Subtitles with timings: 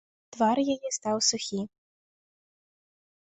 [0.35, 1.59] Твар яе стаў сухі.